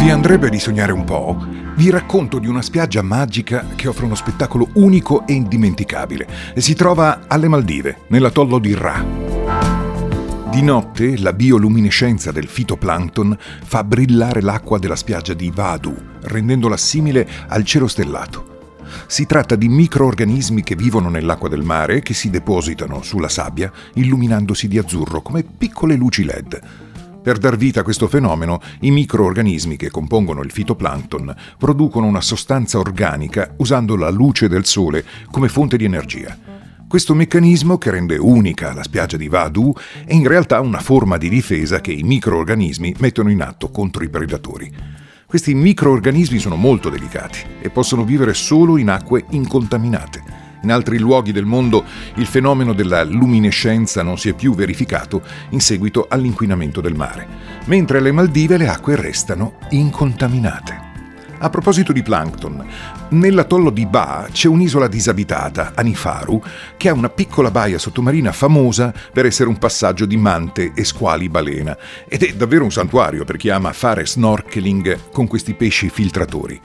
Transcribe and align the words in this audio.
Vi 0.00 0.08
andrebbe 0.08 0.48
di 0.48 0.58
sognare 0.58 0.92
un 0.92 1.04
po'? 1.04 1.36
Vi 1.76 1.90
racconto 1.90 2.38
di 2.38 2.46
una 2.46 2.62
spiaggia 2.62 3.02
magica 3.02 3.66
che 3.76 3.86
offre 3.86 4.06
uno 4.06 4.14
spettacolo 4.14 4.70
unico 4.76 5.26
e 5.26 5.34
indimenticabile. 5.34 6.26
Si 6.56 6.74
trova 6.74 7.26
alle 7.28 7.48
Maldive, 7.48 7.98
nell'atollo 8.06 8.58
di 8.58 8.74
Ra. 8.74 9.04
Di 10.50 10.62
notte 10.62 11.18
la 11.18 11.34
bioluminescenza 11.34 12.32
del 12.32 12.46
fitoplancton 12.46 13.36
fa 13.62 13.84
brillare 13.84 14.40
l'acqua 14.40 14.78
della 14.78 14.96
spiaggia 14.96 15.34
di 15.34 15.52
Vadu, 15.54 15.94
rendendola 16.22 16.78
simile 16.78 17.28
al 17.48 17.62
cielo 17.64 17.86
stellato. 17.86 18.78
Si 19.06 19.26
tratta 19.26 19.54
di 19.54 19.68
microorganismi 19.68 20.62
che 20.62 20.76
vivono 20.76 21.10
nell'acqua 21.10 21.50
del 21.50 21.62
mare 21.62 21.96
e 21.96 22.00
che 22.00 22.14
si 22.14 22.30
depositano 22.30 23.02
sulla 23.02 23.28
sabbia 23.28 23.70
illuminandosi 23.92 24.66
di 24.66 24.78
azzurro 24.78 25.20
come 25.20 25.42
piccole 25.44 25.94
luci 25.94 26.24
LED. 26.24 26.88
Per 27.22 27.36
dar 27.36 27.56
vita 27.56 27.80
a 27.80 27.82
questo 27.82 28.08
fenomeno, 28.08 28.60
i 28.80 28.90
microorganismi 28.90 29.76
che 29.76 29.90
compongono 29.90 30.42
il 30.42 30.50
fitoplancton 30.50 31.34
producono 31.58 32.06
una 32.06 32.22
sostanza 32.22 32.78
organica 32.78 33.52
usando 33.58 33.94
la 33.94 34.08
luce 34.08 34.48
del 34.48 34.64
sole 34.64 35.04
come 35.30 35.48
fonte 35.48 35.76
di 35.76 35.84
energia. 35.84 36.36
Questo 36.88 37.14
meccanismo, 37.14 37.76
che 37.76 37.90
rende 37.90 38.16
unica 38.16 38.72
la 38.72 38.82
spiaggia 38.82 39.18
di 39.18 39.28
Vadu, 39.28 39.72
è 40.04 40.14
in 40.14 40.26
realtà 40.26 40.60
una 40.60 40.80
forma 40.80 41.18
di 41.18 41.28
difesa 41.28 41.80
che 41.80 41.92
i 41.92 42.02
microorganismi 42.02 42.96
mettono 42.98 43.30
in 43.30 43.42
atto 43.42 43.70
contro 43.70 44.02
i 44.02 44.08
predatori. 44.08 44.72
Questi 45.26 45.54
microorganismi 45.54 46.38
sono 46.38 46.56
molto 46.56 46.88
delicati 46.88 47.38
e 47.60 47.68
possono 47.68 48.02
vivere 48.02 48.32
solo 48.32 48.78
in 48.78 48.88
acque 48.88 49.26
incontaminate. 49.30 50.39
In 50.62 50.72
altri 50.72 50.98
luoghi 50.98 51.32
del 51.32 51.44
mondo 51.44 51.84
il 52.16 52.26
fenomeno 52.26 52.72
della 52.72 53.02
luminescenza 53.04 54.02
non 54.02 54.18
si 54.18 54.28
è 54.28 54.34
più 54.34 54.54
verificato 54.54 55.22
in 55.50 55.60
seguito 55.60 56.06
all'inquinamento 56.08 56.80
del 56.80 56.94
mare, 56.94 57.26
mentre 57.66 57.98
alle 57.98 58.12
Maldive 58.12 58.56
le 58.56 58.68
acque 58.68 58.96
restano 58.96 59.54
incontaminate. 59.70 60.79
A 61.42 61.48
proposito 61.48 61.94
di 61.94 62.02
plankton, 62.02 62.62
nell'atollo 63.12 63.70
di 63.70 63.86
Ba 63.86 64.28
c'è 64.30 64.46
un'isola 64.46 64.88
disabitata, 64.88 65.72
Anifaru, 65.74 66.42
che 66.76 66.90
ha 66.90 66.92
una 66.92 67.08
piccola 67.08 67.50
baia 67.50 67.78
sottomarina 67.78 68.30
famosa 68.30 68.92
per 69.10 69.24
essere 69.24 69.48
un 69.48 69.56
passaggio 69.56 70.04
di 70.04 70.18
mante 70.18 70.72
e 70.74 70.84
squali 70.84 71.30
balena 71.30 71.74
ed 72.06 72.24
è 72.24 72.34
davvero 72.34 72.64
un 72.64 72.70
santuario 72.70 73.24
per 73.24 73.38
chi 73.38 73.48
ama 73.48 73.72
fare 73.72 74.04
snorkeling 74.04 75.10
con 75.12 75.26
questi 75.26 75.54
pesci 75.54 75.88
filtratori. 75.88 76.60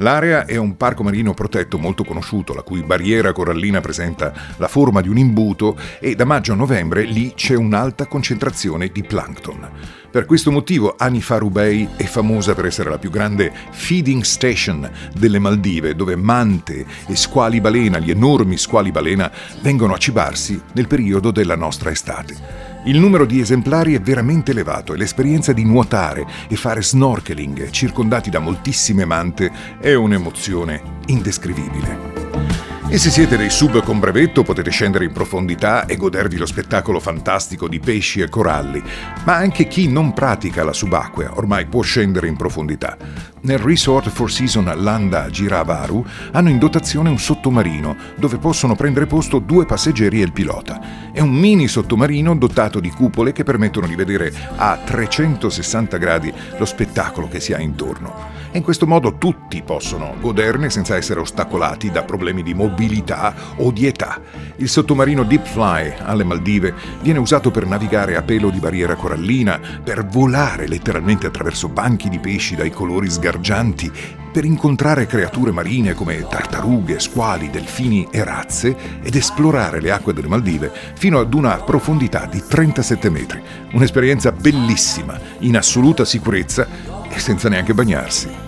L'area 0.00 0.44
è 0.44 0.56
un 0.56 0.76
parco 0.76 1.02
marino 1.02 1.32
protetto 1.32 1.78
molto 1.78 2.04
conosciuto, 2.04 2.52
la 2.52 2.62
cui 2.62 2.82
barriera 2.82 3.32
corallina 3.32 3.80
presenta 3.80 4.32
la 4.58 4.68
forma 4.68 5.00
di 5.00 5.08
un 5.08 5.16
imbuto 5.16 5.76
e 5.98 6.14
da 6.14 6.26
maggio 6.26 6.52
a 6.52 6.56
novembre 6.56 7.02
lì 7.02 7.32
c'è 7.34 7.56
un'alta 7.56 8.06
concentrazione 8.06 8.88
di 8.88 9.02
plankton. 9.02 9.70
Per 10.10 10.24
questo 10.24 10.50
motivo 10.50 10.94
Anifaru 10.96 11.50
Bay 11.50 11.86
è 11.96 12.04
famosa 12.04 12.54
per 12.54 12.64
essere 12.64 12.88
la 12.88 12.96
più 12.96 13.10
grande 13.10 13.52
feeding 13.72 14.22
station 14.22 14.90
delle 15.14 15.38
Maldive, 15.38 15.94
dove 15.94 16.16
mante 16.16 16.86
e 17.06 17.14
squali 17.14 17.60
balena, 17.60 17.98
gli 17.98 18.10
enormi 18.10 18.56
squali 18.56 18.90
balena, 18.90 19.30
vengono 19.60 19.92
a 19.92 19.98
cibarsi 19.98 20.58
nel 20.72 20.86
periodo 20.86 21.30
della 21.30 21.56
nostra 21.56 21.90
estate. 21.90 22.68
Il 22.84 22.98
numero 22.98 23.26
di 23.26 23.40
esemplari 23.40 23.94
è 23.94 24.00
veramente 24.00 24.52
elevato 24.52 24.94
e 24.94 24.96
l'esperienza 24.96 25.52
di 25.52 25.64
nuotare 25.64 26.26
e 26.48 26.56
fare 26.56 26.80
snorkeling 26.80 27.68
circondati 27.68 28.30
da 28.30 28.38
moltissime 28.38 29.04
mante 29.04 29.52
è 29.78 29.92
un'emozione 29.92 30.80
indescrivibile. 31.06 32.17
E 32.90 32.96
se 32.96 33.10
siete 33.10 33.36
dei 33.36 33.50
sub 33.50 33.82
con 33.82 33.98
brevetto 33.98 34.42
potete 34.42 34.70
scendere 34.70 35.04
in 35.04 35.12
profondità 35.12 35.84
e 35.84 35.96
godervi 35.96 36.38
lo 36.38 36.46
spettacolo 36.46 37.00
fantastico 37.00 37.68
di 37.68 37.80
pesci 37.80 38.22
e 38.22 38.30
coralli, 38.30 38.82
ma 39.24 39.34
anche 39.34 39.68
chi 39.68 39.88
non 39.88 40.14
pratica 40.14 40.64
la 40.64 40.72
subacquea 40.72 41.36
ormai 41.36 41.66
può 41.66 41.82
scendere 41.82 42.28
in 42.28 42.36
profondità. 42.36 42.96
Nel 43.40 43.58
Resort 43.58 44.08
Four 44.08 44.32
Seasons 44.32 44.74
Landa 44.74 45.28
Giravaru 45.28 46.04
hanno 46.32 46.48
in 46.48 46.58
dotazione 46.58 47.10
un 47.10 47.18
sottomarino 47.18 47.94
dove 48.16 48.38
possono 48.38 48.74
prendere 48.74 49.06
posto 49.06 49.38
due 49.38 49.66
passeggeri 49.66 50.20
e 50.20 50.24
il 50.24 50.32
pilota. 50.32 51.10
È 51.12 51.20
un 51.20 51.30
mini 51.30 51.68
sottomarino 51.68 52.34
dotato 52.36 52.80
di 52.80 52.90
cupole 52.90 53.32
che 53.32 53.44
permettono 53.44 53.86
di 53.86 53.94
vedere 53.94 54.32
a 54.56 54.78
360 54.82 55.98
gradi 55.98 56.32
lo 56.56 56.64
spettacolo 56.64 57.28
che 57.28 57.38
si 57.38 57.52
ha 57.52 57.60
intorno. 57.60 58.38
E 58.50 58.56
in 58.56 58.64
questo 58.64 58.86
modo 58.86 59.18
tutti 59.18 59.62
possono 59.62 60.14
goderne 60.18 60.70
senza 60.70 60.96
essere 60.96 61.20
ostacolati 61.20 61.90
da 61.90 62.02
problemi 62.02 62.42
di 62.42 62.54
mobilità 62.78 63.34
o 63.56 63.72
di 63.72 63.86
età. 63.86 64.20
Il 64.56 64.68
sottomarino 64.68 65.24
Deep 65.24 65.46
Fly 65.46 65.94
alle 66.00 66.22
Maldive 66.22 66.74
viene 67.02 67.18
usato 67.18 67.50
per 67.50 67.66
navigare 67.66 68.16
a 68.16 68.22
pelo 68.22 68.50
di 68.50 68.60
barriera 68.60 68.94
corallina, 68.94 69.60
per 69.82 70.06
volare 70.06 70.68
letteralmente 70.68 71.26
attraverso 71.26 71.68
banchi 71.68 72.08
di 72.08 72.20
pesci 72.20 72.54
dai 72.54 72.70
colori 72.70 73.10
sgargianti, 73.10 73.90
per 74.32 74.44
incontrare 74.44 75.06
creature 75.06 75.50
marine 75.50 75.94
come 75.94 76.26
tartarughe, 76.28 77.00
squali, 77.00 77.50
delfini 77.50 78.06
e 78.10 78.22
razze 78.22 78.76
ed 79.02 79.14
esplorare 79.16 79.80
le 79.80 79.90
acque 79.90 80.12
delle 80.12 80.28
Maldive 80.28 80.70
fino 80.94 81.18
ad 81.18 81.34
una 81.34 81.56
profondità 81.56 82.26
di 82.26 82.42
37 82.46 83.10
metri. 83.10 83.42
Un'esperienza 83.72 84.30
bellissima, 84.30 85.18
in 85.40 85.56
assoluta 85.56 86.04
sicurezza 86.04 86.66
e 87.08 87.18
senza 87.18 87.48
neanche 87.48 87.74
bagnarsi. 87.74 88.47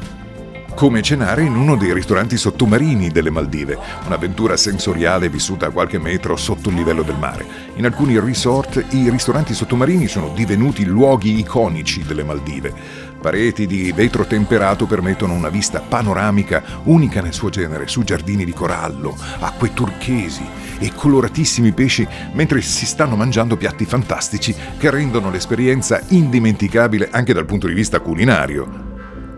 Come 0.80 1.02
cenare 1.02 1.42
in 1.42 1.56
uno 1.56 1.76
dei 1.76 1.92
ristoranti 1.92 2.38
sottomarini 2.38 3.10
delle 3.10 3.28
Maldive, 3.28 3.76
un'avventura 4.06 4.56
sensoriale 4.56 5.28
vissuta 5.28 5.66
a 5.66 5.70
qualche 5.70 5.98
metro 5.98 6.36
sotto 6.36 6.70
il 6.70 6.76
livello 6.76 7.02
del 7.02 7.18
mare. 7.18 7.44
In 7.74 7.84
alcuni 7.84 8.18
resort 8.18 8.82
i 8.92 9.10
ristoranti 9.10 9.52
sottomarini 9.52 10.08
sono 10.08 10.32
divenuti 10.34 10.86
luoghi 10.86 11.38
iconici 11.38 12.02
delle 12.02 12.24
Maldive. 12.24 12.72
Pareti 13.20 13.66
di 13.66 13.92
vetro 13.92 14.24
temperato 14.24 14.86
permettono 14.86 15.34
una 15.34 15.50
vista 15.50 15.80
panoramica 15.80 16.62
unica 16.84 17.20
nel 17.20 17.34
suo 17.34 17.50
genere 17.50 17.86
su 17.86 18.02
giardini 18.02 18.46
di 18.46 18.54
corallo, 18.54 19.14
acque 19.40 19.74
turchesi 19.74 20.46
e 20.78 20.94
coloratissimi 20.94 21.72
pesci 21.72 22.08
mentre 22.32 22.62
si 22.62 22.86
stanno 22.86 23.16
mangiando 23.16 23.58
piatti 23.58 23.84
fantastici 23.84 24.56
che 24.78 24.88
rendono 24.88 25.30
l'esperienza 25.30 26.00
indimenticabile 26.08 27.10
anche 27.12 27.34
dal 27.34 27.44
punto 27.44 27.66
di 27.66 27.74
vista 27.74 28.00
culinario. 28.00 28.89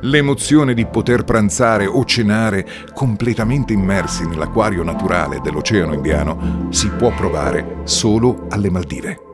L'emozione 0.04 0.74
di 0.74 0.84
poter 0.84 1.22
pranzare 1.22 1.86
o 1.86 2.04
cenare 2.04 2.66
completamente 2.92 3.72
immersi 3.72 4.26
nell'acquario 4.26 4.82
naturale 4.82 5.40
dell'Oceano 5.40 5.94
Indiano 5.94 6.66
si 6.70 6.88
può 6.90 7.14
provare 7.14 7.82
solo 7.84 8.46
alle 8.50 8.70
Maldive. 8.70 9.31